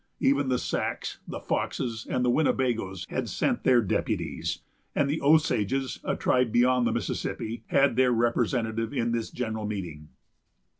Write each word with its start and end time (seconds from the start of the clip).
Even 0.19 0.49
the 0.49 0.57
Sacs, 0.57 1.19
the 1.27 1.39
Foxes, 1.39 2.07
and 2.09 2.25
the 2.25 2.31
Winnebagoes 2.31 3.05
had 3.11 3.29
sent 3.29 3.63
their 3.63 3.83
deputies; 3.83 4.63
and 4.95 5.07
the 5.07 5.21
Osages, 5.21 5.99
a 6.03 6.15
tribe 6.15 6.51
beyond 6.51 6.87
the 6.87 6.91
Mississippi, 6.91 7.61
had 7.67 7.95
their 7.95 8.11
representative 8.11 8.93
in 8.93 9.11
this 9.11 9.29
general 9.29 9.67
meeting. 9.67 10.09